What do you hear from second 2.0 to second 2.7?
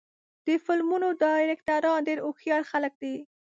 ډېر هوښیار